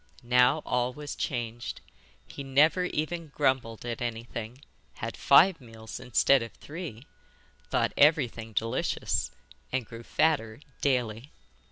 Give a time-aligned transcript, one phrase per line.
[0.23, 1.79] Now all was changed.
[2.25, 4.63] He never even grumbled at anything,
[4.95, 7.05] had five meals instead of three,
[7.69, 9.29] thought everything delicious,
[9.71, 11.31] and grew fatter daily.